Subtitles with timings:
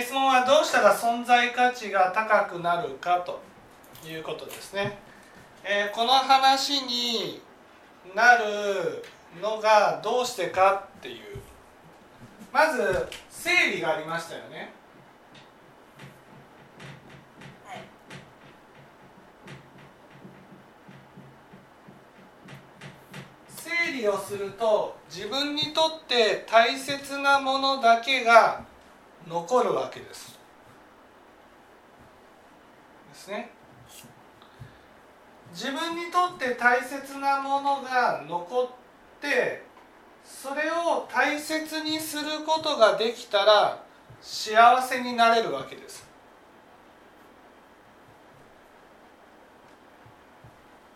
[0.00, 3.42] 質問はどうしたら存在価値が高くなるかと
[4.08, 4.96] いうことですね、
[5.64, 7.42] えーこの話に
[8.14, 9.04] なる
[9.40, 11.38] のがどうしてかっていう。
[12.52, 14.72] まず整理がありましたよね。
[17.64, 17.78] はい
[23.48, 28.64] 整理をすると自分にとって大切なものだけが
[29.26, 30.38] 残るわけです。
[33.10, 33.50] ですね。
[35.52, 38.68] 自分にとって大切なものが残っ
[39.20, 39.64] て
[40.24, 43.82] それを大切にすることができたら
[44.20, 46.06] 幸せになれるわけです。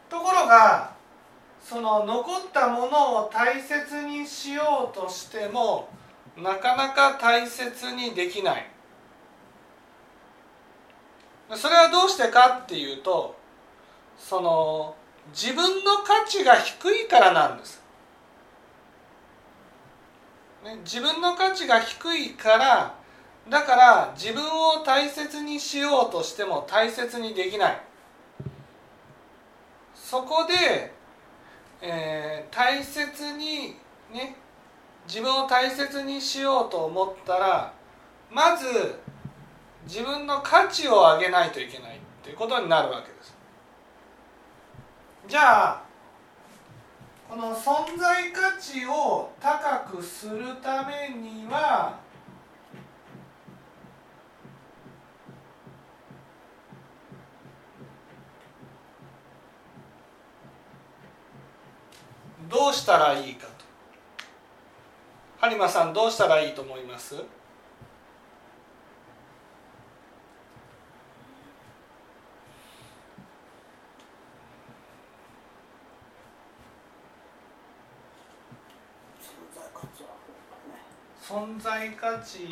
[0.08, 0.94] ところが
[1.60, 5.88] その残ったものを大切にしようとしても
[6.36, 8.66] なかなか大切にできない。
[11.54, 13.36] それはどうしてかっていうと
[14.18, 14.96] その
[15.32, 17.80] 自分の価値が低いからなんです、
[20.64, 22.94] ね、自分の価値が低いから
[23.48, 27.80] だから自分を大切にしようとしても大切にできない。
[29.94, 30.92] そこで
[31.80, 33.76] えー大切に
[34.12, 34.36] ね
[35.06, 37.72] 自分を大切にしようと思ったら
[38.30, 38.66] まず
[39.86, 43.36] 自分の価値を上げないといけないっていうことになるわけです。
[45.28, 45.82] じゃあ
[47.28, 51.98] この存在価値を高くするためには
[62.48, 63.55] どうしたらいいか
[65.38, 67.14] 播磨さんどうしたらいいと思います？
[67.14, 67.22] 存
[79.54, 80.04] 在価値
[81.22, 82.48] 存在価値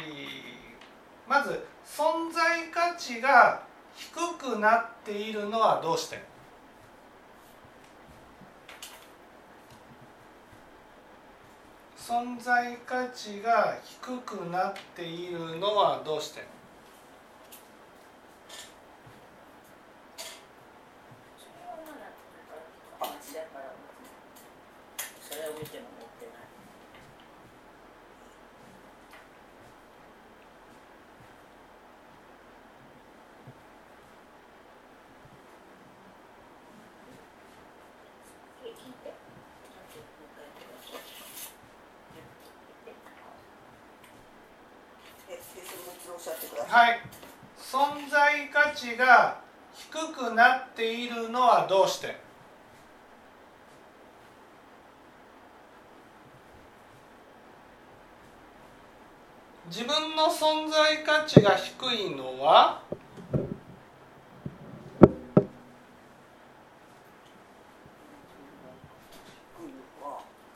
[1.27, 3.62] まず存在価値が
[3.97, 6.34] 低くなっているのはどうして？
[12.06, 16.42] 存在価値が低くなっているのはどうして
[21.38, 22.12] それはまだ
[23.00, 23.72] 話だから
[25.22, 26.44] それを見ても持ってない
[38.64, 41.14] 聞いてもう一回言ってください
[45.31, 46.91] え先生もう一度おっしゃってください。
[46.91, 47.00] はい。
[47.59, 49.41] 存在価値が
[49.75, 52.22] 低くなっているのはどうして？
[59.66, 62.82] 自分の存在価値が低いのは？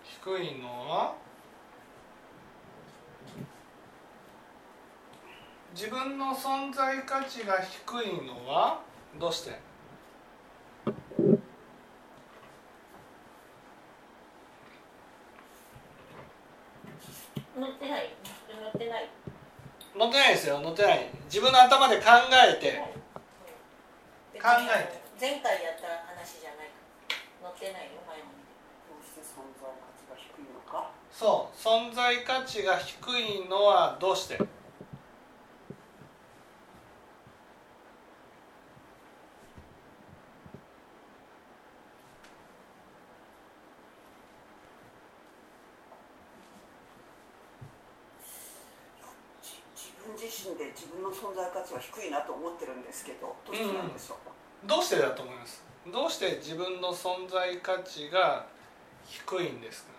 [0.05, 1.15] 低いのは？
[5.79, 8.81] 自分の存在価値が低いのは
[9.17, 9.61] どうして？
[17.57, 18.11] 乗ってない。
[18.61, 19.09] 乗ってない。
[19.97, 20.59] 乗ってないですよ。
[20.59, 21.11] 乗ってない。
[21.27, 22.73] 自分の頭で考えて。
[22.73, 22.89] 考
[24.35, 25.01] えて。
[25.21, 26.71] 前回やった話じゃない。
[27.41, 28.25] 乗ってないよ前に
[28.91, 30.91] どうして存在価値が低いのか？
[31.13, 31.57] そう。
[31.57, 34.39] 存在価値が低いのはどうして
[49.41, 55.63] じ自分自身で自分の存在価値は低いなと思ってるんですけどどうしてなんでしょう、どうしてだと思います？
[55.87, 58.47] どうして自分の存在価値が
[59.07, 59.93] 低いんですか？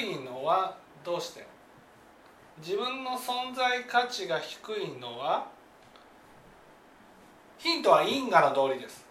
[0.00, 1.46] いのはどうして？
[2.58, 5.46] 自分の存在価値が低いのは？
[7.58, 9.04] ヒントは因果の道理です。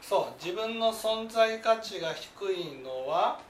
[0.00, 0.44] そう。
[0.44, 3.40] 自分の存在価値が低いのは？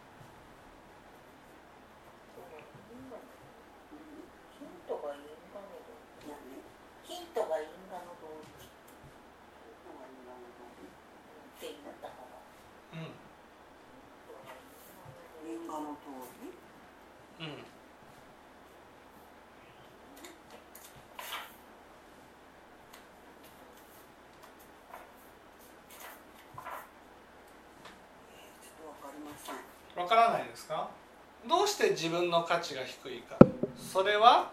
[32.02, 33.36] 自分の価値が低いか。
[33.76, 34.50] それは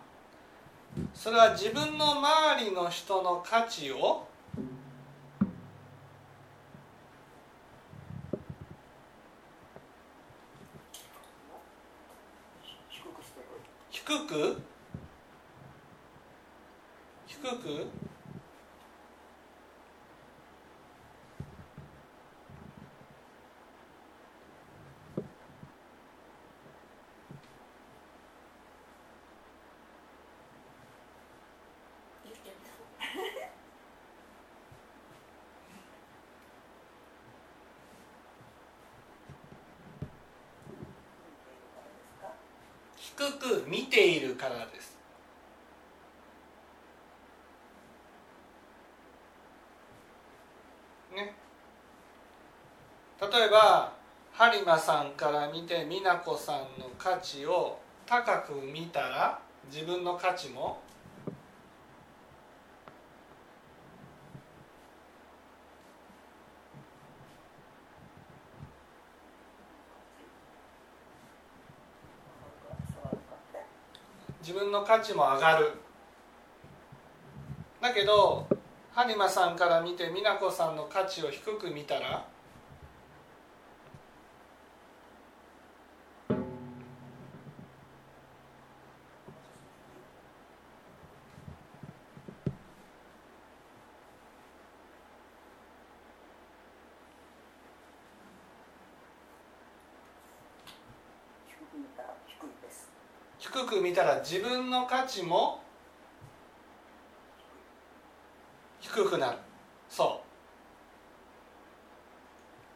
[1.16, 4.28] それは自分の周りの人の価値を
[13.90, 14.62] 低く
[17.26, 18.09] 低く？
[43.26, 44.98] く見ているからです。
[51.16, 51.34] ね。
[53.22, 53.94] 例えば
[54.34, 59.40] 播磨さんから見て美奈子さんの価値を高く見たら
[59.72, 60.82] 自分の価値も
[72.94, 73.66] 触るかって
[74.42, 75.72] 自分の価値も上がる。
[77.82, 78.48] だけど
[78.96, 82.26] 播磨さんから見て美奈子さんの価値を低く見たら
[103.70, 105.62] く見たら自分の価値も
[108.82, 109.38] 低くなる。
[109.90, 110.30] そう。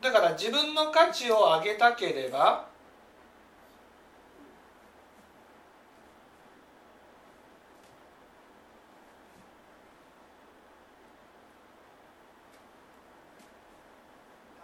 [0.03, 2.67] だから自分の価値を上げたければ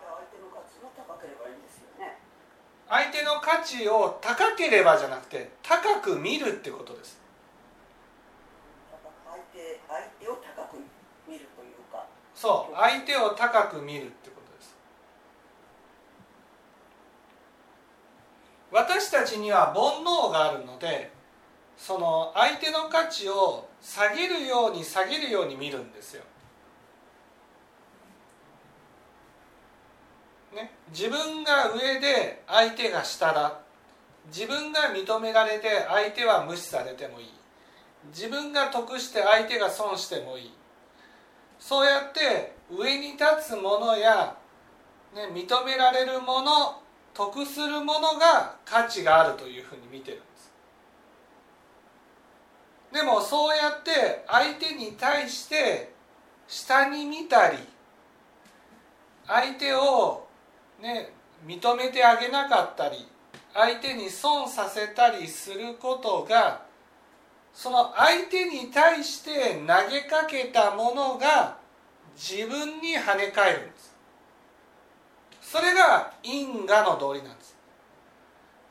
[0.01, 2.17] 相手の価値が高ければいいんですよね
[2.89, 7.19] 相手の価値を高ければじゃなくて高く見るってことです。
[9.87, 10.77] 相手を高く
[11.27, 12.05] 見るというか。
[12.35, 12.75] そう。
[12.75, 14.75] 相手を高く見るってことです。
[18.71, 21.11] 私たちには煩悩があるので
[21.77, 26.23] その相手の価値を下げるように下げるように見るんですよ、
[30.53, 33.59] ね、自分が上で相手が下だ。
[34.27, 37.33] 自分が認められて相手は無視されてもいい。
[38.07, 40.53] 自分が得して相手が損してもいい。
[41.59, 44.35] そうやって上に立つものや、
[45.13, 46.81] ね、認められるもの
[47.13, 50.53] 得するものが価値があるというふうに見てるんです。
[52.93, 55.93] でもそうやって相手に対して
[56.47, 57.57] 下に見たり
[59.27, 60.27] 相手を、
[60.81, 61.11] ね、
[61.45, 63.07] 認めてあげなかったり
[63.53, 66.61] 相手に損させたりすることが
[67.53, 71.57] その相手に対して投げかけたものが
[72.15, 73.95] 自分に跳ね返るんです。
[75.41, 77.57] それが因果の道理なんです。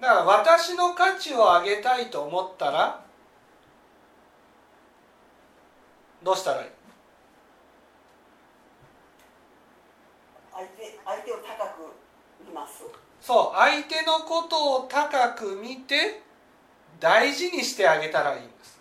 [0.00, 3.04] だから私の価値を上げたいと思ったら
[6.22, 6.68] どうしたらいい？
[10.52, 11.77] 相手相手を高く
[12.58, 12.82] ます。
[13.20, 16.22] そう相手のことを高く見て
[17.00, 18.78] 大事にしてあげたらいいんです。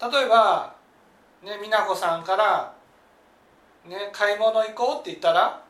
[0.00, 0.74] 例えば
[1.42, 2.74] ね美奈子さんから
[3.86, 5.62] ね買い物行こうって言ったら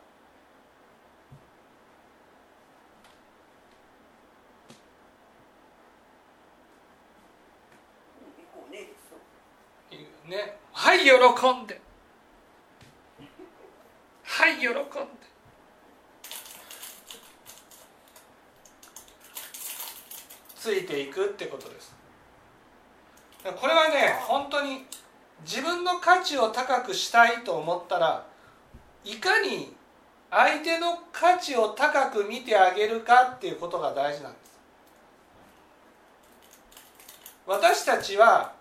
[8.37, 8.87] 行こうねで
[9.97, 11.81] すねはい喜んで。
[14.25, 14.81] はい喜んで。
[20.55, 21.95] ついていくってことです。
[23.43, 24.85] これはね本当に
[25.47, 28.27] 自分の価値を高くしたいと思ったら
[29.03, 29.75] いかに
[30.31, 34.61] 相手の価値を高く見てあげるかっていうことが大事なんです。
[37.47, 38.56] 私たちは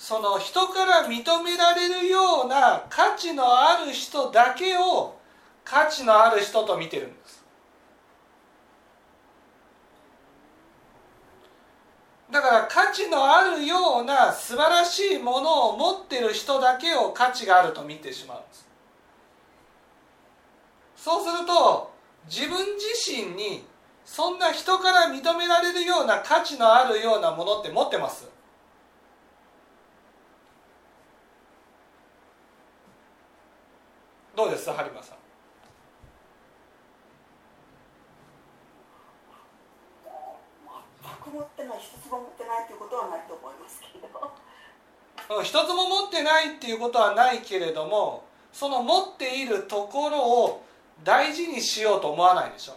[0.00, 5.18] その人から認められるような価値のある人だけを
[5.62, 7.44] 価値のある人と見てるんです。
[12.30, 18.66] だから価値のあるような素晴らしいものを持ってる人だけを価値があると見てしまうんです。
[20.96, 21.92] そうすると
[22.26, 23.66] 自分自身に
[24.06, 28.39] そんな人から認められるような価値のあるようなものって持ってます。
[34.40, 34.70] どうです？
[34.70, 35.18] 播磨さん。
[41.02, 50.64] 全く持ってない一つも持ってないということはないと思いますけどうん一つも持ってないっていうことはないけれどもその持っているところを
[51.04, 52.76] 大事にしようと思わないでしょ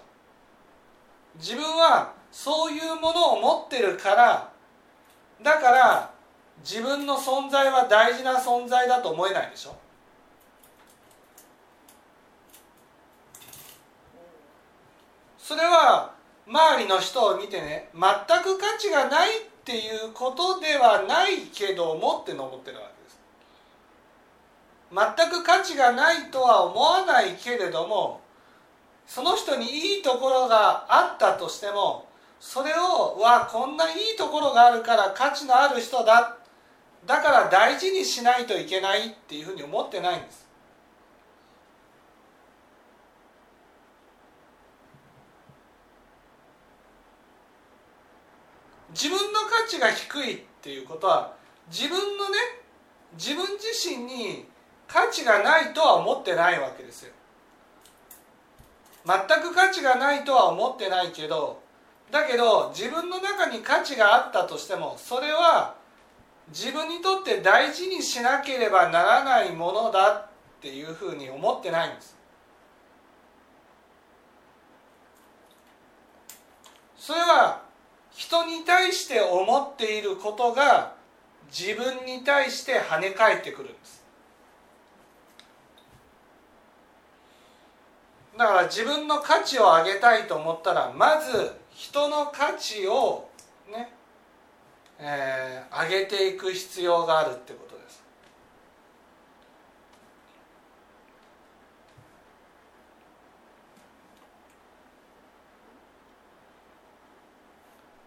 [1.37, 4.51] 自分はそういうものを持ってるから
[5.41, 6.11] だから
[6.59, 9.75] 自分の存在は大事な存在だと思えないでしょ
[15.43, 16.13] それは
[16.47, 18.01] 周りの人を見てね全
[18.41, 23.19] く価値がないっていうことではないけどもっての思ってるわけです。
[25.17, 28.21] 全く価値がないとは思わないけれども
[29.05, 32.07] その人にいいところがあったとしても
[32.39, 36.37] それをわこんないいところがあるから価値のある人だ。
[37.05, 40.47] だから大事にしないといけないっていうふうに思ってないんです。
[48.93, 51.33] 自分の価値が低いっていうことは
[51.69, 52.37] 自分のね
[53.13, 54.45] 自分自身に
[54.87, 57.13] 価値がないとは思ってないわけですよ。
[59.05, 61.61] 全く価値がないとは思ってないけど
[62.09, 65.75] だけど自分の中に価値があったとしてもそれは
[66.49, 70.27] 自分にとって大事にしなければならないものだっ
[70.61, 72.15] ていうふうに思ってないんです。
[76.95, 77.62] それは
[78.23, 80.93] 人に対して思っていることが
[81.51, 84.01] 自分に対して跳ね返ってくるんです。
[88.37, 93.29] だから自分の価値を上げたいと思ったらまず人の価値を
[93.69, 93.93] ね、
[94.99, 97.82] えー、上げていく必要があるってことです。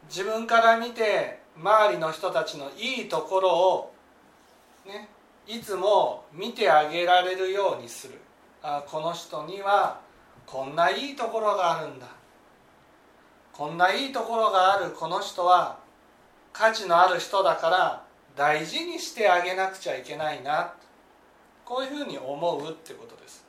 [0.08, 3.94] 自分から見て周りの人たちのいいところを
[4.86, 5.08] ね
[5.46, 8.14] いつも見てあげられるようにする。
[8.62, 10.00] あこの人には
[10.44, 12.06] こんないいところがあるんだ。
[13.52, 15.78] こんないいところがあるこの人は
[16.52, 20.74] 価値のある人だから大事にしてあげなくちゃいけないな。
[21.66, 23.44] こういうふうに思うってことです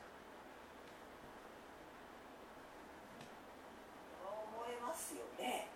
[4.20, 5.68] 思いますよね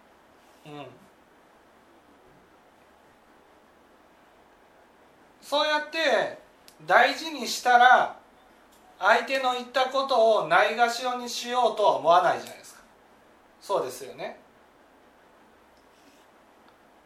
[0.62, 0.62] うん
[5.41, 6.39] そうやって
[6.87, 8.17] 大事にしたら
[8.99, 12.81] 相手の言ったことをないがしろにしようとは思わないじゃないですか。
[13.61, 14.39] そうですよね。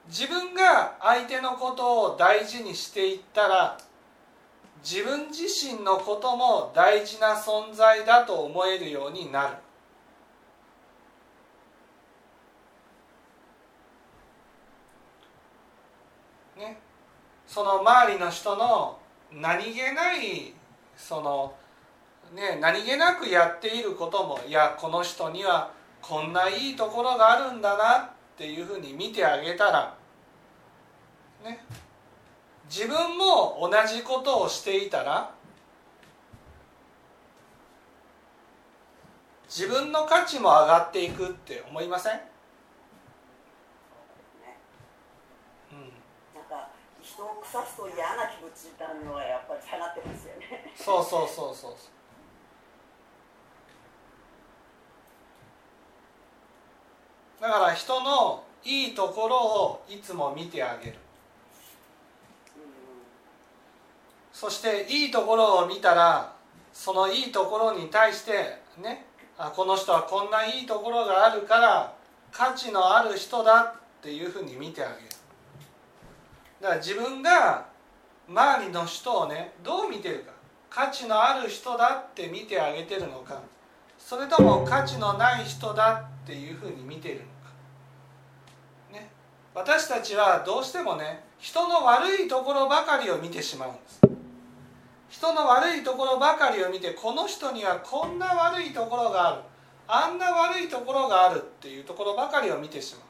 [0.08, 3.78] 自分が相手のことを大事にしていったら
[4.84, 9.56] 自分自身のことも大事な存在だと思えるようになる。
[16.56, 16.78] ね。
[17.46, 18.98] その周りの人の
[19.32, 20.54] 何気ない
[20.96, 21.54] その
[22.34, 25.70] ね何気なくやっていることもいやこの人には
[26.02, 29.94] こんないいところがあるんだなっていうふうに見てあげたら
[31.44, 31.64] ね。
[32.68, 35.30] 自分も同じことをしていたら
[39.48, 42.22] 自分の価値も上がっていくって思いません、なん
[46.44, 46.68] か
[47.16, 50.70] 人を腐すと嫌な気持ちになるのはやっぱり下がってますよね。
[50.76, 51.72] そうそうそうそう
[57.40, 60.98] だから人のいいところをいつも見てあげる。
[64.32, 66.34] そしていいところを見たら
[66.74, 69.06] そのいいところに対してね
[69.38, 71.94] あこの人はこんないいところがあるから
[72.30, 75.15] 価値のある人だっていうふうに見てあげる。
[76.66, 77.64] だから自分が
[78.28, 80.32] 周りの人をねどう見てるか。
[80.68, 83.40] 価値のある人だって見てあげてるのか。
[83.96, 89.08] それとも価値のない人だっていうふうに見ているのか、ね、
[89.54, 94.00] 私たちはどうしてもね人の悪いところばかりを見てしまうんです。
[95.08, 99.42] 人の悪いところばかりを見てこの人にはこんな悪いところがある。
[99.86, 103.05] あんな悪いところがあるっていうところばかりを見てしまう。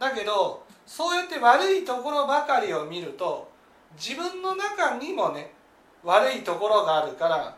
[0.00, 3.52] だけどそうやって悪いところばかりを見ると
[3.96, 5.52] 自分の中にもね
[6.02, 7.56] 悪いところがあるから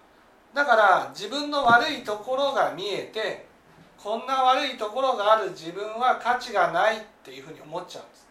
[0.52, 3.46] だから自分の悪いところが見えて
[3.96, 8.28] こんな悪いところがある自分は価値がないっていうふうに思っちゃうんです。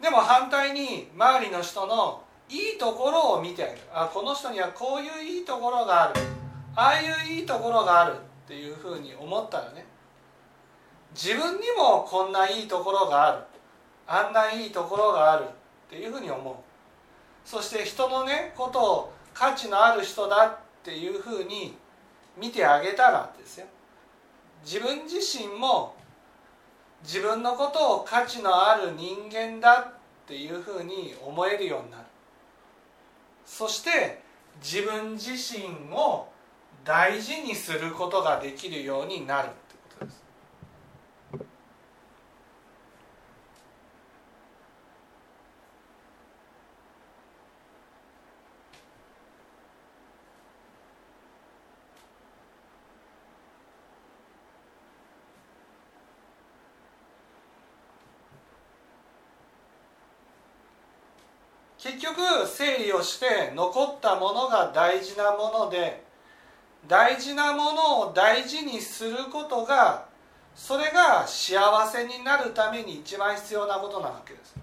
[0.00, 3.78] でも反対に周りの人のいいところを見てあげる。
[3.92, 6.20] あこの人にはこういういいところがある。
[6.74, 8.14] ああいういいところがある。
[8.52, 9.86] っていうふうに思ったらね。
[11.14, 13.42] 自分にもこんないいところがある。
[14.06, 15.48] あんないいところがあるっ
[15.88, 16.54] ていうふうに思う。
[17.48, 21.78] そして人のねことを価値のある人だっていうふうに
[22.38, 23.66] 見てあげたらですよ。
[24.62, 25.96] 自分自身も
[27.02, 32.04] 自分のことを価値のある人間だっていうふうに思えるようになる。
[33.46, 34.20] そして
[34.62, 36.31] 自分自身を
[36.84, 39.54] 大事にすることができるようになるって
[39.96, 40.22] ことです。
[61.78, 66.11] 結局整理をして残ったものが大事なもので
[66.86, 70.06] 大事なものを大事にすることが
[70.54, 74.54] それが幸せになるために一番必要なことなわけです。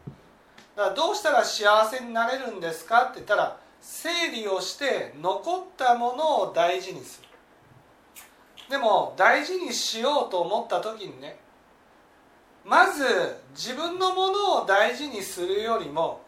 [0.76, 7.30] だからどうしたら幸せになれるんですかって言ったら整理をして残ったものを大事にする。
[8.70, 11.40] でも大事にしようと思った時にね
[12.64, 13.04] まず
[13.56, 16.22] 自分のものを大事にするよりも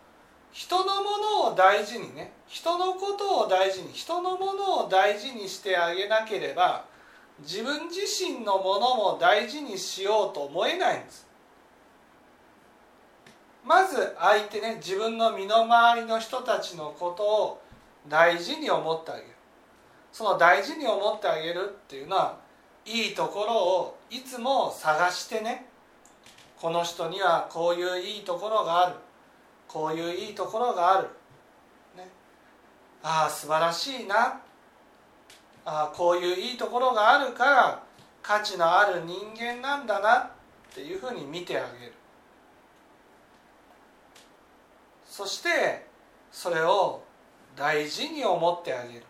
[0.51, 6.85] 人のものを大事にね人のことを大事に人のものを大事にしてあげなければ
[7.39, 11.27] 自分自身のものも大事にしようと思えないんです。
[13.65, 17.61] まず相手ね自分の身の回りの人たちのことを
[18.07, 19.27] 大事に思ってあげる。
[20.11, 22.37] その大事に思ってあげるっていうのは
[22.85, 25.67] いいところをいつも探してね
[26.59, 28.95] この人にはこういういいところがある。
[29.71, 31.07] こういういいところがある、
[31.95, 32.09] ね、
[33.03, 34.41] ああ素晴らしいな。
[35.63, 37.83] ああこういういいところがあるから
[38.23, 40.29] 価値のある人間なんだなっ
[40.73, 41.93] ていうふうに見てあげる。
[45.05, 45.85] そして
[46.31, 47.03] それを
[47.55, 49.05] 大事に思ってあげる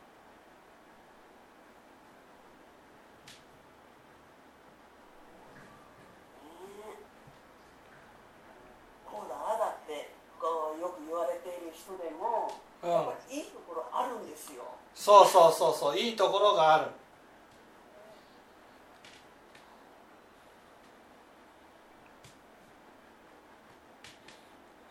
[9.05, 12.51] こうだああだってこうよく言われている人でも、
[12.83, 14.63] うんやっぱりいいところあるんですよ
[15.01, 16.85] そうそうそうそういいところがある。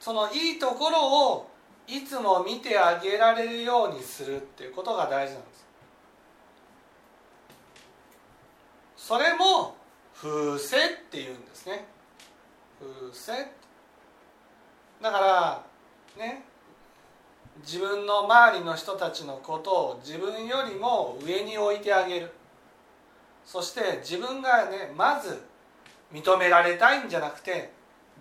[0.01, 1.51] そのいいところを
[1.87, 5.66] いつも見てあげられるようにするっていうことが大事なんです。
[8.96, 9.77] それも
[10.20, 11.87] 風せっていうんですね。
[12.81, 13.33] 風せ
[15.01, 15.64] だから
[16.16, 16.49] ね
[17.62, 22.33] 自分の周りの人たちのことを自分よりも上に置いてあげる。
[23.44, 25.42] そして自分がねまず
[26.12, 27.73] 認められたいんじゃなくて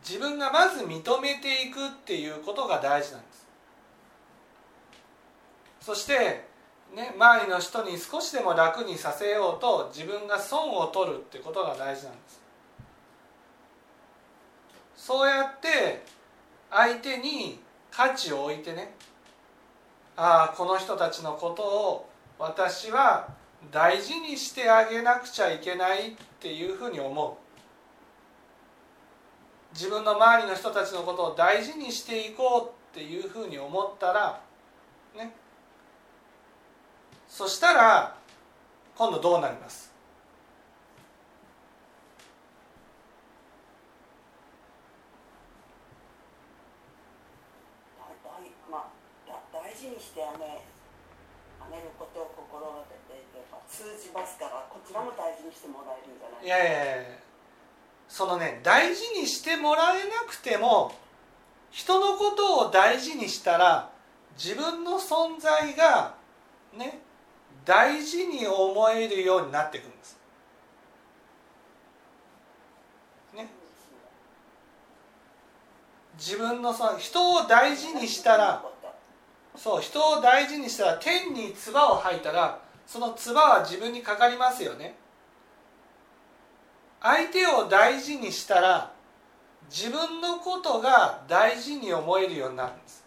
[0.03, 3.47] 自分がまず認めていくっていうことが大事なんです。
[5.81, 6.45] そして、
[6.95, 12.39] ね、周りの人に少しでも楽にさせようと自分が損を取るってことが大事なんです。
[14.95, 16.03] そうやって
[16.69, 18.93] 相手に価値を置いてね
[20.21, 23.29] ああこの人たちのことを私は
[23.71, 27.33] 大事にしてあげなくちゃいけないっていうふうに思う。
[29.73, 34.41] 自分の周りの人たちのことを大事にしていこうっていうふうに思ったら
[35.15, 35.33] ね。
[37.29, 38.17] そしたら
[38.97, 39.89] 今度どうなります
[47.97, 50.43] 大大まあ、だ大事にしてあげ
[51.63, 57.03] あげることを心がけていけば通じますからこちらも大事にしてもらえるんじゃないいやいやいや
[58.09, 60.91] そのね大事にしてもらえなくても
[61.71, 63.91] 人のことを大事にしたら
[64.35, 66.15] 自分の存在が
[66.75, 66.99] ね
[67.63, 70.17] 大事に思えるようになっていくんです。
[73.35, 73.47] ね、
[76.17, 78.63] 自分のその人を大事にしたら
[79.61, 84.95] そう人を大事にしたら天に唾を吐いたらその唾は自分にかかりますよね。
[87.01, 88.91] 相手を大事にしたら
[89.69, 93.03] 自分のことが大事に思えるようになるんです。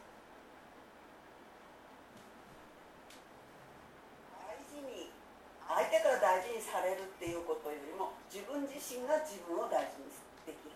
[5.66, 10.12] 相手から大事にされるっていうことよりも自分自身が自分を大事に
[10.44, 10.72] できる。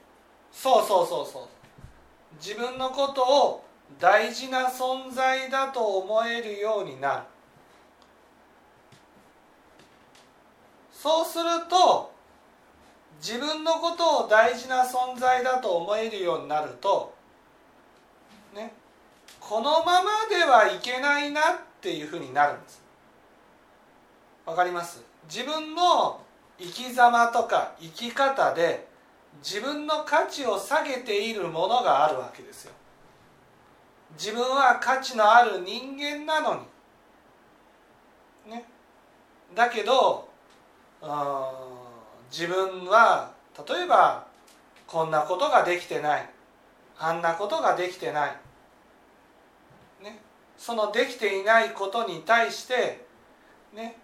[0.50, 1.42] そうそうそうそう。
[2.40, 3.65] 自分のことを
[3.98, 7.22] 大事な存在だと思えるようになる。
[10.92, 12.12] そうすると
[13.20, 17.14] 自分のことを大事な存在だと思えるようになると
[18.54, 18.72] ね
[19.38, 21.44] このままではいけないなっ
[21.80, 22.82] ていうふうになるんです。
[24.44, 25.02] わかります？
[25.28, 26.20] 自分の
[26.58, 28.88] 生き様とか生き方で
[29.42, 32.72] 自分の価値を下げているものがあるわけですよ。
[34.18, 36.60] 自分は価値のある人間なの
[38.46, 38.52] に。
[38.52, 38.64] ね。
[39.54, 40.28] だけど
[42.30, 43.30] 自分は
[43.68, 44.26] 例えば
[44.86, 46.28] こんなことができてない。
[46.98, 48.36] あんなことができてない、
[50.02, 50.18] ね、
[50.56, 53.04] そのできていないことに対して
[53.74, 53.98] ね。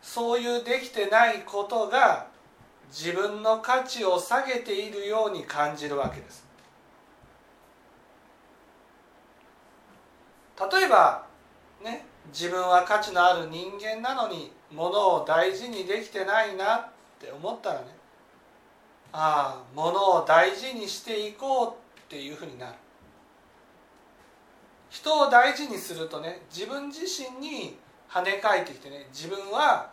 [0.00, 2.28] そういうできてないことが
[2.88, 6.47] 自分の価値を下げているように感じるわけです。
[10.58, 11.24] 例えば
[11.84, 16.88] ね自分は価値のある人間なのにものを大事にできてないなっ
[17.20, 17.86] て思ったらね
[19.12, 21.74] ああものを大事にしていこうっ
[22.08, 22.74] ていうふうになる。
[24.90, 27.76] 人を大事にするとね自分自身に
[28.08, 29.90] 跳ね返ってきてね自分は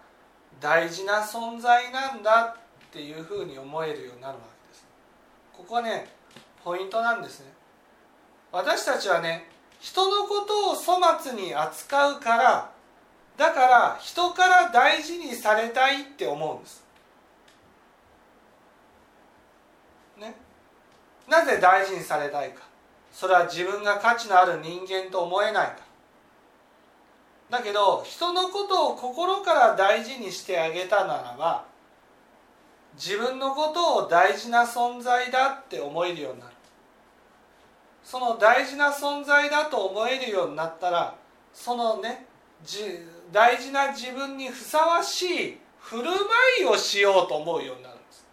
[0.60, 2.56] 大事な存在なんだ
[2.88, 4.88] っていうふうに思えるようになるわけです。
[5.54, 6.08] ここはね
[6.64, 7.54] ポイントなんですね。
[8.52, 12.72] 私たちはね人のことを粗末に扱うから
[13.38, 16.86] だから人から大事にされたいって思うんです。
[20.18, 20.36] ね。
[21.28, 22.64] なぜ大事にされたいか。
[23.12, 25.76] それは自分が価値のある人間と思えないか
[27.50, 27.58] ら。
[27.58, 31.66] だけど人のことを心から大事にしてあげたならば
[32.96, 36.55] 自分のことを大事な存在だって思えるようになる。
[38.06, 41.16] その大事な存在だと思えるようになったら
[41.52, 42.28] そのね
[43.32, 46.14] 大事な自分にふさわしい振る舞
[46.62, 48.26] いをしようと思うようになるんです。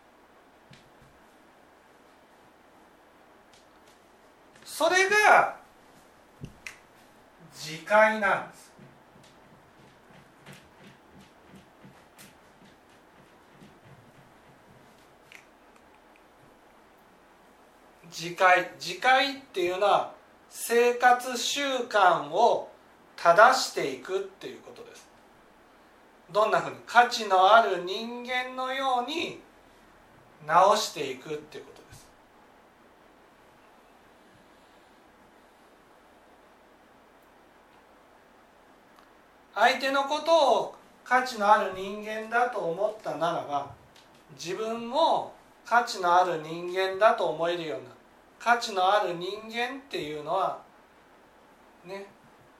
[4.64, 5.56] それが
[7.54, 8.61] 自戒なんです。
[18.22, 20.12] 自戒自戒っていうのは
[20.48, 22.68] 生活習慣を
[23.16, 25.08] 正していくっていうことです。
[26.30, 29.40] どんなふうに価値のある人間のように
[30.46, 32.06] 直していくっていうことです。
[39.56, 43.72] 相手のことを価値のある人間だと思ったならば
[44.36, 45.34] 自分も
[45.66, 48.01] 価値のある人間だと思えるようになる
[48.42, 50.58] 価値のある人間っていうのは
[51.84, 52.06] ね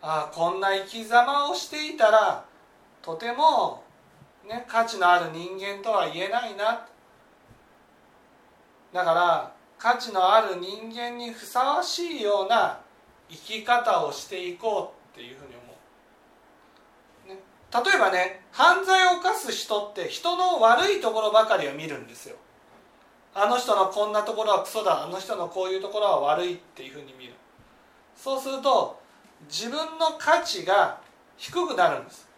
[0.01, 2.45] ああこんな生き様をしていたら
[3.03, 3.83] とても、
[4.49, 6.87] ね、価値のある人間とは言えないな。
[8.93, 12.79] だから価値のある人間にふさわしいような
[13.29, 15.75] 生き方をしていこうっていうふうに思
[17.27, 17.39] う、ね、
[17.91, 22.37] 例えばね犯罪を犯す人って人の悪いところばかりを見るんですよ。
[23.35, 25.05] あの人のこんなところはクソだ。
[25.05, 27.33] あの人のこういうところは悪いっていうふうに見る。
[28.15, 29.01] そうすると
[29.49, 31.01] 自分の価値が
[31.37, 32.29] 低くなるんです。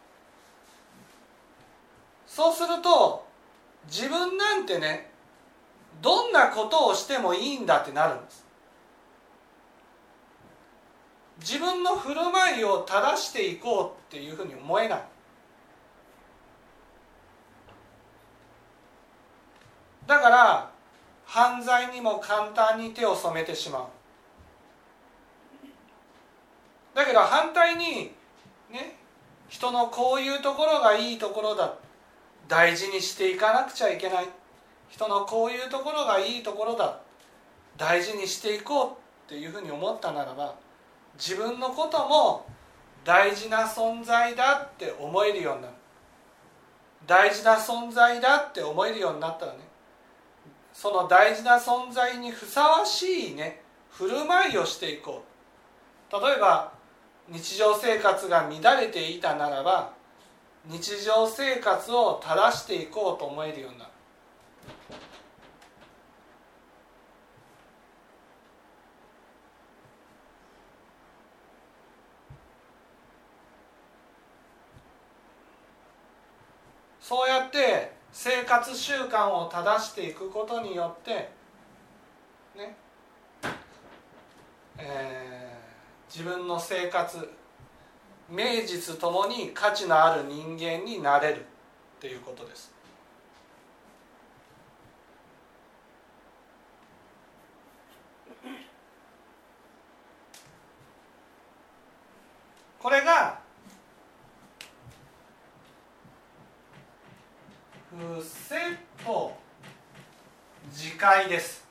[2.27, 3.27] そうすると
[3.87, 5.11] 自分なんてね
[6.01, 8.45] どんなことをしてもいいんだってなるんです。
[11.41, 15.03] 自分の振る舞いを正していこうっていうふうに思えない。
[20.07, 20.74] だから
[21.35, 23.83] 犯罪にも簡単に手を染めてしまう。
[26.95, 28.13] だけど反対に
[28.71, 28.97] ね
[29.49, 31.75] 人のこういうところがいいところだ。
[32.47, 34.29] 大事にしていかなくちゃいけない。
[34.89, 37.01] 人のこういうところがいいところだ。
[37.77, 38.95] 大事にしていこうっ
[39.27, 40.55] ていうふうに思ったならば
[41.15, 42.47] 自分のことも
[43.05, 45.75] 大事な存在だって思えるようになる。
[47.09, 49.74] 大事な存在だって思えるようになったらね
[50.75, 55.25] その大事な存在にふさわしいね振る舞いをしていこ
[56.11, 56.13] う。
[56.13, 56.73] 例えば
[57.29, 59.93] 日常生活が乱れていたならば
[60.67, 63.91] 日常生活を正していこうと思えるようになる。
[77.01, 77.84] そうやって
[78.25, 81.29] 生活習慣を正していくことによって
[82.57, 82.75] ね
[84.79, 87.29] えー、自分の生活
[88.31, 91.43] 名実ともに価値のある人間になれるっ
[92.01, 92.73] ていうことです。
[102.81, 103.45] これが
[107.97, 108.57] 伏せ
[109.05, 109.37] と
[111.05, 111.63] 自戒です、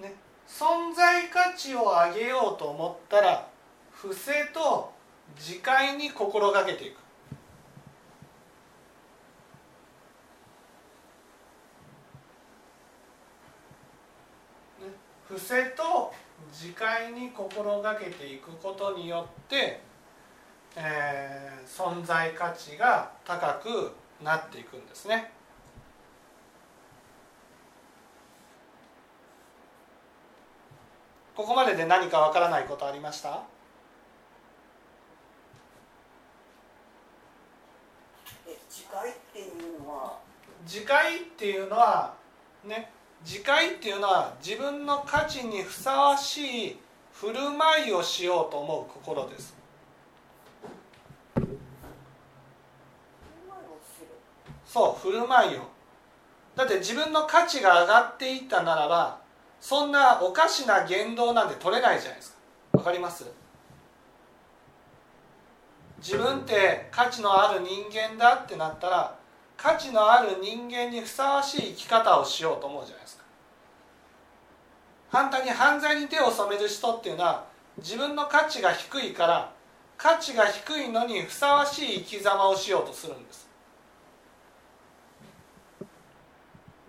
[0.00, 0.14] ね、
[0.46, 3.48] 存在価値を上げようと思ったら
[3.90, 4.92] 伏せと
[5.36, 6.98] 自戒に心がけていく。
[15.26, 16.14] 伏せと
[16.52, 19.80] 自戒に心がけていくことによって、
[20.76, 25.35] えー、存在価値が高くなっていくんですね。
[31.36, 33.42] ここまでで何かわからないことありました？
[38.70, 40.18] 自戒っていうのは？
[40.64, 42.14] 自戒っていうのは
[42.64, 42.90] ね
[43.22, 46.76] 自戒っていうのは自分の価値にふさわしい
[47.12, 49.54] 振る舞いをしようと思う心です。
[54.66, 55.60] そう振る舞いを。
[56.54, 59.18] だって自分の価値が上がっていったならば
[59.60, 62.32] そんなおかしな言動なんて取れないじゃないです
[62.72, 62.78] か。
[62.78, 63.24] わかります？
[65.98, 69.18] 自分って価値のある人間だってなったら
[69.56, 73.24] 価値のある人間にふさわしい生き方をしようと思うじゃないですか。
[75.10, 77.46] 反対に犯罪に手を染める人っていうのは
[77.78, 79.52] 自分の価値が低いから
[79.96, 83.48] 価値が低いのにふさわしい生き様をしようとするんです。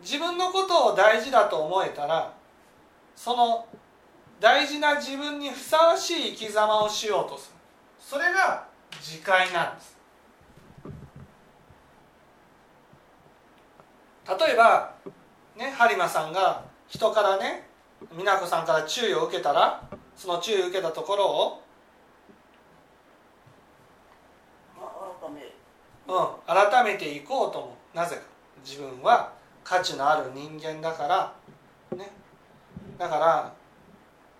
[0.01, 2.33] 自分のことを大事だと思えたら
[3.17, 3.67] その
[4.39, 7.57] 大事な自分にふさわしい生き様をしようとする。
[7.99, 8.67] それが
[9.01, 9.97] 自戒なんです。
[14.39, 14.93] 例えば
[15.55, 17.67] ね播磨さんが人からね
[18.11, 19.83] 美奈子さんから注意を受けたら
[20.15, 21.63] その注意を受けたところを
[26.07, 27.97] うん、改めていこうと思う。
[27.97, 28.21] なぜか。
[28.63, 31.33] 自分は価値のある人間だから
[31.97, 32.11] ね
[32.97, 33.53] だから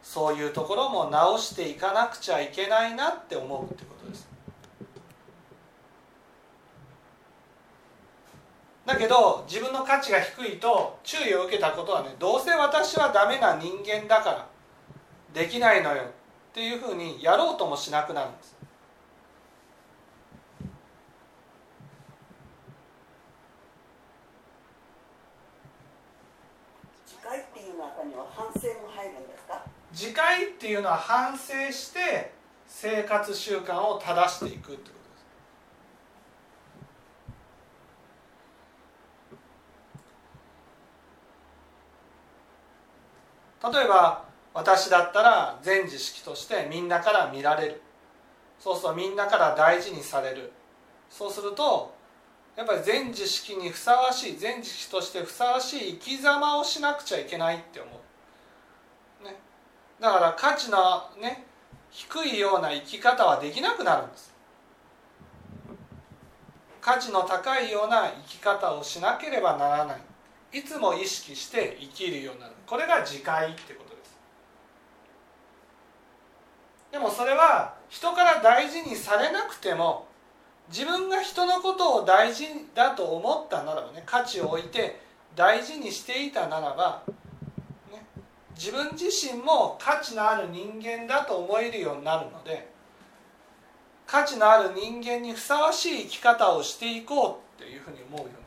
[0.01, 4.27] そういうところも直していかなくちゃいけないなって思うってことです。
[8.85, 14.47] だけど自分の価値が低いと注意を受けたことはねどうせ私はダメな人間だから
[15.33, 16.05] できないのよっ
[16.53, 18.56] ていうふうにやろうともしなくなるんです。
[29.99, 32.31] 自戒っていうのは反省して
[32.67, 34.95] 生活習慣を正していくってこ
[43.59, 43.75] とです。
[43.79, 47.81] 例えば私だったら全知識としてみんなから見られる。
[48.59, 50.53] そうするとみんなから大事にされる。
[51.09, 51.95] そうすると
[52.55, 58.06] やっぱり全知識にふさわしい全知識としてふさわしい生き様をしなくちゃいけないって思う。
[59.99, 60.77] だから価値の
[61.19, 61.45] ね
[61.89, 64.33] 低いような生き方はできなくなるんです。
[66.81, 70.59] 価値の高いような生き方をしなければならない。
[70.59, 72.53] いつも意識して生きるようになる。
[72.65, 74.17] これが自戒ってことです。
[76.91, 80.07] でもそれは人から大事にされなくても
[80.69, 84.99] 自分が人のことを大事だと思ったならばね価値を置いて
[85.35, 87.03] 大事にしていたならば
[88.57, 92.67] 自分自身も価値のある人間だと思えるようになるので
[94.07, 98.43] 価値のある人間にふさわしい生き方をしていこうっていうふうに思うようになる。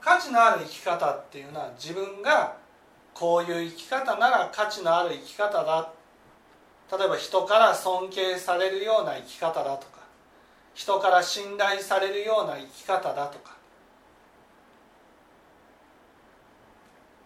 [0.00, 2.56] 価値のある生き方っていうのは自分が
[3.12, 5.88] こういう生き方なら価値のある生き方だっ
[6.92, 10.02] 例えば人から尊敬されるような生き方だとか
[10.74, 13.56] 人から信頼されるような生き方だとか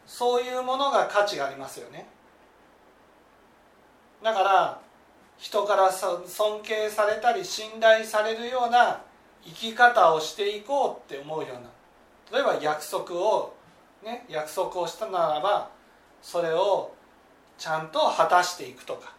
[0.06, 2.06] そういうものが価値がありますよね。
[4.22, 4.80] だから
[5.36, 9.02] 人から尊敬されたり信頼されるような
[9.44, 13.54] 生き方をしていこうって思うような例えば約束を
[14.02, 15.70] ね約束をしたならば
[16.22, 16.92] それを
[17.58, 19.15] ちゃんと果たしていくとか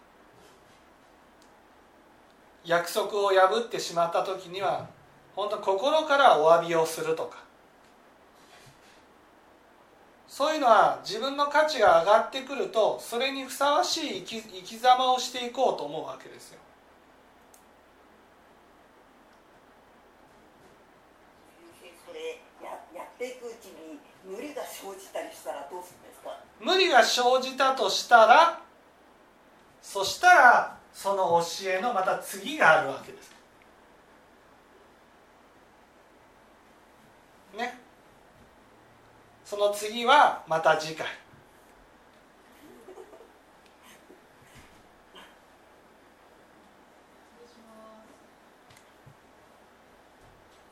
[2.68, 4.88] 約束を破ってしまった時には
[5.36, 7.38] 本当心からお詫びをするとか
[10.28, 16.60] そういうのは自分の価値が上がってくるとそれにふさわしい生き生き様をしていこうと思うわけですよ。
[24.26, 26.38] 無理が生じたりしたらどうするんですか？
[26.60, 28.60] 無理が生じたとしたら
[29.82, 33.32] そしたらその教えのまた次があるわけです。
[37.56, 37.80] ね。
[39.46, 41.06] その次はまた次回。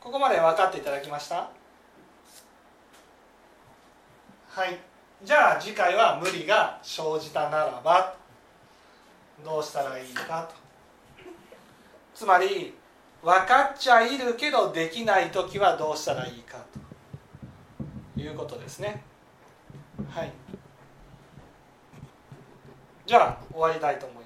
[0.02, 1.50] ここまで分かっていただきました？
[4.50, 4.80] はい
[5.24, 8.25] じゃあ次回は無理が生じたならば
[9.44, 10.56] どうしたらいいかと。
[12.14, 12.74] つまり
[13.22, 18.22] 分かっちゃいるけどできない時はどうしたらいいかと。
[18.22, 19.04] いうことですね。
[20.10, 20.32] はい。
[23.06, 24.25] じゃあ終わりたいと思います。